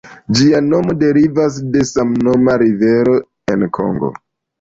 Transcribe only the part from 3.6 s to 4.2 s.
Kongo.